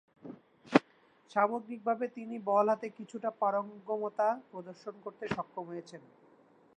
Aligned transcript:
সামগ্রীকভাবে 1.31 2.05
তিনি 2.17 2.35
বল 2.49 2.65
হাতে 2.69 2.87
কিছুটা 2.97 3.29
পারঙ্গমতা 3.41 4.27
প্রদর্শন 4.51 4.95
করতে 5.05 5.25
সক্ষম 5.35 5.63
হয়েছেন। 5.67 6.01